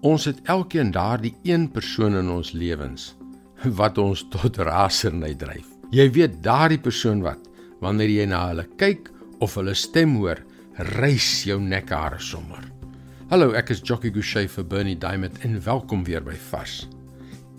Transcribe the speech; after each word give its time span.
Ons 0.00 0.24
het 0.24 0.38
elkeen 0.48 0.88
daardie 0.96 1.34
een 1.44 1.66
persoon 1.68 2.14
in 2.16 2.28
ons 2.32 2.54
lewens 2.56 3.10
wat 3.76 3.98
ons 4.00 4.22
tot 4.32 4.56
rasernay 4.64 5.34
dryf. 5.36 5.66
Jy 5.92 6.06
weet 6.14 6.38
daardie 6.40 6.80
persoon 6.80 7.20
wat 7.20 7.50
wanneer 7.84 8.08
jy 8.08 8.24
na 8.30 8.46
hulle 8.48 8.64
kyk 8.80 9.10
of 9.44 9.58
hulle 9.60 9.74
stem 9.76 10.14
hoor, 10.16 10.40
rys 10.96 11.42
jou 11.44 11.58
nekhare 11.60 12.16
sommer. 12.16 12.64
Hallo, 13.28 13.52
ek 13.52 13.74
is 13.76 13.84
Jockey 13.84 14.08
Gouchee 14.14 14.48
vir 14.48 14.68
Bernie 14.72 14.96
Diamond 14.96 15.36
en 15.44 15.60
welkom 15.68 16.06
weer 16.08 16.24
by 16.24 16.38
Vars. 16.48 16.86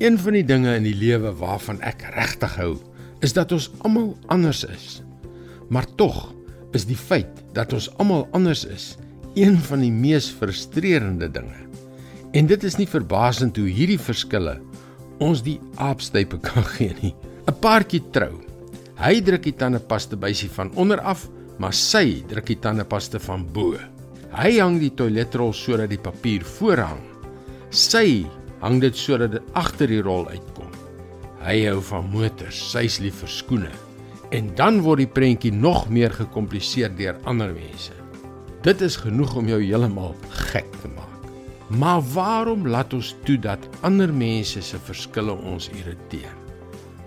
Een 0.01 0.17
van 0.17 0.39
die 0.39 0.45
dinge 0.45 0.73
in 0.79 0.89
die 0.89 0.97
lewe 0.97 1.35
waarvan 1.37 1.77
ek 1.85 2.07
regtig 2.17 2.57
hou, 2.57 2.73
is 3.21 3.37
dat 3.37 3.53
ons 3.53 3.69
almal 3.85 4.15
anders 4.33 4.65
is. 4.65 5.03
Maar 5.69 5.85
tog 6.01 6.31
is 6.73 6.89
die 6.89 6.97
feit 6.97 7.45
dat 7.53 7.77
ons 7.77 7.91
almal 8.01 8.25
anders 8.33 8.65
is 8.65 8.95
een 9.37 9.61
van 9.69 9.85
die 9.85 9.93
mees 9.93 10.33
frustrerende 10.33 11.29
dinge. 11.29 11.70
En 12.31 12.47
dit 12.47 12.63
is 12.63 12.77
nie 12.79 12.87
verbasend 12.87 13.57
hoe 13.59 13.67
hierdie 13.67 13.99
verskille 13.99 14.55
ons 15.21 15.43
die 15.43 15.57
aapstype 15.83 16.39
kan 16.47 16.63
gee 16.77 16.95
nie. 17.01 17.13
'n 17.49 17.57
Paartjie 17.59 18.01
trou. 18.15 18.39
Hy 19.01 19.19
druk 19.25 19.43
die 19.43 19.57
tandepaste 19.57 20.15
bysie 20.15 20.49
van 20.53 20.71
onder 20.79 21.01
af, 21.01 21.27
maar 21.59 21.73
sy 21.75 22.21
druk 22.29 22.47
die 22.47 22.59
tandepaste 22.63 23.19
van 23.19 23.43
bo. 23.53 23.75
Hy 24.31 24.51
hang 24.61 24.79
die 24.79 24.93
toiletrol 24.95 25.51
sodat 25.53 25.91
die 25.91 25.99
papier 25.99 26.45
voorhang. 26.45 27.01
Sy 27.69 28.23
hang 28.61 28.79
dit 28.79 28.95
sodat 28.95 29.35
dit 29.35 29.53
agter 29.57 29.91
die 29.91 30.01
rol 30.05 30.29
uitkom. 30.31 30.71
Hy 31.43 31.57
hou 31.67 31.81
van 31.91 32.09
motors, 32.13 32.55
sy's 32.71 33.01
lief 33.03 33.19
vir 33.25 33.33
skoene. 33.35 33.75
En 34.31 34.53
dan 34.55 34.79
word 34.85 35.03
die 35.03 35.11
prentjie 35.19 35.51
nog 35.51 35.89
meer 35.89 36.13
gekompliseer 36.15 36.93
deur 36.95 37.19
ander 37.27 37.51
mense. 37.51 37.97
Dit 38.63 38.81
is 38.85 38.95
genoeg 38.95 39.35
om 39.35 39.49
jou 39.49 39.59
heeltemal 39.59 40.15
gek 40.53 40.69
te 40.79 40.87
maak. 40.95 41.10
Maar 41.71 42.01
waarom 42.13 42.67
laat 42.67 42.93
ons 42.93 43.13
toe 43.23 43.37
dat 43.39 43.63
ander 43.87 44.11
mense 44.11 44.59
se 44.61 44.79
verskille 44.87 45.31
ons 45.31 45.69
irriteer? 45.71 46.33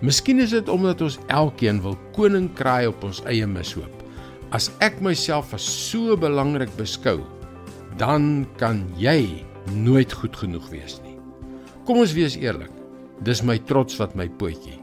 Miskien 0.01 0.41
is 0.41 0.55
dit 0.55 0.69
omdat 0.69 1.03
ons 1.05 1.19
elkeen 1.33 1.81
wil 1.83 1.93
koning 2.15 2.47
kraai 2.57 2.89
op 2.89 3.03
ons 3.05 3.21
eie 3.29 3.45
mishoop. 3.45 3.91
As 4.49 4.71
ek 4.85 4.97
myself 5.05 5.53
as 5.53 5.65
so 5.65 6.17
belangrik 6.17 6.71
beskou, 6.79 7.19
dan 8.01 8.47
kan 8.57 8.81
jy 8.97 9.45
nooit 9.85 10.13
goed 10.13 10.35
genoeg 10.37 10.65
wees 10.73 10.97
nie. 11.05 11.15
Kom 11.85 12.01
ons 12.01 12.15
wees 12.17 12.37
eerlik. 12.39 12.73
Dis 13.25 13.43
my 13.45 13.59
trots 13.69 13.99
wat 14.01 14.17
my 14.17 14.27
potjie. 14.41 14.79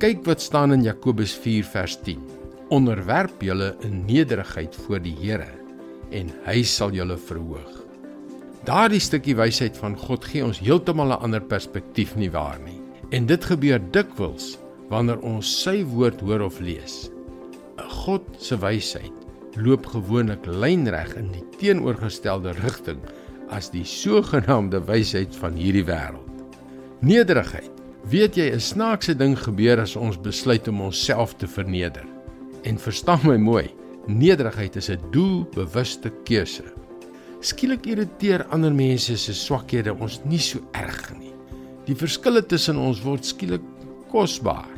Kyk 0.00 0.22
wat 0.28 0.44
staan 0.44 0.72
in 0.76 0.86
Jakobus 0.86 1.34
4 1.42 1.66
vers 1.74 1.98
10. 2.06 2.22
Onderwerp 2.72 3.42
julle 3.44 3.74
in 3.86 4.04
nederigheid 4.06 4.74
voor 4.86 5.02
die 5.02 5.14
Here 5.18 5.50
en 6.14 6.30
hy 6.46 6.62
sal 6.66 6.94
julle 6.94 7.18
verhoog. 7.18 7.85
Daardie 8.66 8.98
stukkie 8.98 9.36
wysheid 9.38 9.76
van 9.78 9.92
God 9.94 10.24
gee 10.26 10.42
ons 10.42 10.58
heeltemal 10.58 11.12
'n 11.14 11.22
ander 11.22 11.40
perspektief 11.40 12.16
nie 12.16 12.30
waar 12.30 12.58
nie. 12.58 12.80
En 13.10 13.26
dit 13.26 13.44
gebeur 13.44 13.80
dikwels 13.92 14.58
wanneer 14.88 15.20
ons 15.22 15.62
sy 15.62 15.84
woord 15.84 16.20
hoor 16.20 16.40
of 16.40 16.58
lees. 16.60 17.10
God 17.78 18.22
se 18.38 18.58
wysheid 18.58 19.12
loop 19.54 19.86
gewoonlik 19.86 20.46
lynreg 20.46 21.14
in 21.14 21.30
die 21.30 21.44
teenoorgestelde 21.58 22.52
rigting 22.58 22.98
as 23.48 23.70
die 23.70 23.84
sogenaamde 23.84 24.80
wysheid 24.84 25.36
van 25.36 25.54
hierdie 25.54 25.84
wêreld. 25.84 26.26
Nederigheid. 27.00 27.70
Weet 28.10 28.34
jy 28.34 28.50
'n 28.50 28.60
snaakse 28.60 29.14
ding 29.14 29.38
gebeur 29.38 29.80
as 29.80 29.96
ons 29.96 30.18
besluit 30.20 30.68
om 30.68 30.80
onsself 30.80 31.36
te 31.36 31.46
verneder? 31.46 32.04
En 32.64 32.78
verstaan 32.78 33.20
my 33.22 33.36
mooi, 33.36 33.70
nederigheid 34.06 34.76
is 34.76 34.90
'n 34.90 34.98
doelbewuste 35.10 36.10
keuse. 36.24 36.64
Skielik 37.46 37.84
irriteer 37.86 38.42
ander 38.50 38.74
mense 38.74 39.14
se 39.22 39.30
swakhede 39.36 39.92
ons 40.02 40.16
nie 40.26 40.40
so 40.42 40.58
erg 40.74 41.12
nie. 41.14 41.30
Die 41.86 41.94
verskille 41.94 42.40
tussen 42.42 42.80
ons 42.82 43.04
word 43.04 43.26
skielik 43.28 43.62
kosbaar. 44.10 44.72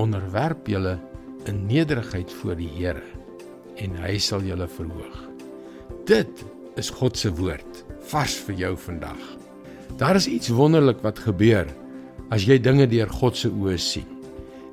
Onderwerp 0.00 0.70
julle 0.70 0.94
in 1.50 1.66
nederigheid 1.68 2.32
voor 2.40 2.56
die 2.56 2.70
Here 2.72 3.02
en 3.84 3.98
hy 4.00 4.14
sal 4.22 4.46
julle 4.48 4.68
verhoog. 4.70 5.18
Dit 6.08 6.40
is 6.80 6.88
God 6.94 7.20
se 7.20 7.32
woord 7.36 7.82
vars 8.08 8.36
vir 8.46 8.56
jou 8.62 8.72
vandag. 8.86 9.20
Daar 10.00 10.16
is 10.16 10.30
iets 10.30 10.54
wonderlik 10.56 11.04
wat 11.04 11.20
gebeur 11.26 11.68
as 12.32 12.46
jy 12.48 12.56
dinge 12.62 12.86
deur 12.88 13.12
God 13.12 13.36
se 13.36 13.50
oë 13.52 13.76
sien. 13.76 14.08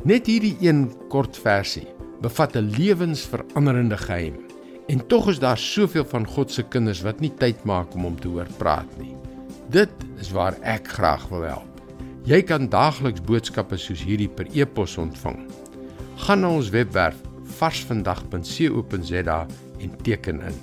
Net 0.07 0.31
hierdie 0.31 0.55
een 0.63 0.87
kort 1.11 1.35
versie 1.35 1.89
bevat 2.23 2.55
'n 2.55 2.71
lewensveranderende 2.77 3.97
geheim. 3.97 4.50
En 4.91 5.07
tog 5.07 5.29
is 5.31 5.39
daar 5.39 5.57
soveel 5.57 6.05
van 6.05 6.25
God 6.27 6.51
se 6.51 6.63
kinders 6.67 6.99
wat 7.05 7.21
nie 7.23 7.31
tyd 7.39 7.61
maak 7.63 7.93
om 7.95 8.03
hom 8.09 8.17
te 8.19 8.27
hoor 8.27 8.49
praat 8.59 8.89
nie. 8.99 9.13
Dit 9.71 9.93
is 10.19 10.33
waar 10.35 10.57
ek 10.67 10.89
graag 10.97 11.23
wil 11.31 11.45
help. 11.47 11.79
Jy 12.27 12.41
kan 12.43 12.67
daagliks 12.69 13.23
boodskappe 13.23 13.79
soos 13.79 14.03
hierdie 14.03 14.27
per 14.27 14.51
e-pos 14.51 14.97
ontvang. 14.99 15.39
Gaan 16.25 16.43
na 16.43 16.51
ons 16.57 16.73
webwerf 16.75 17.15
varsvandag.co.za 17.61 19.39
en 19.79 19.95
teken 20.03 20.43
in. 20.51 20.59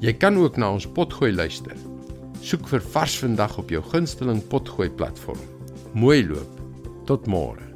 Jy 0.00 0.16
kan 0.16 0.40
ook 0.40 0.56
na 0.56 0.72
ons 0.72 0.88
potgooi 0.96 1.34
luister. 1.36 1.76
Soek 2.40 2.64
vir 2.72 2.80
Vars 2.96 3.20
vandag 3.20 3.60
op 3.60 3.70
jou 3.76 3.84
gunsteling 3.92 4.40
potgooi 4.48 4.88
platform. 4.88 5.44
Mooi 5.92 6.22
loop. 6.24 6.60
Tot 7.06 7.28
môre. 7.28 7.75